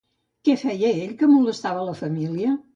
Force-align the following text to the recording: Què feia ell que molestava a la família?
Què 0.47 0.55
feia 0.61 0.93
ell 1.03 1.13
que 1.21 1.31
molestava 1.35 1.87
a 1.87 1.87
la 1.93 1.97
família? 2.03 2.61